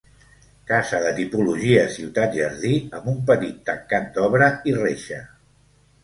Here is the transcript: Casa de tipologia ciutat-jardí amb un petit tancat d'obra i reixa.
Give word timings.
Casa 0.69 0.99
de 1.01 1.09
tipologia 1.17 1.83
ciutat-jardí 1.95 2.71
amb 2.99 3.11
un 3.13 3.19
petit 3.27 3.59
tancat 3.67 4.09
d'obra 4.15 4.47
i 4.71 4.75
reixa. 4.79 5.21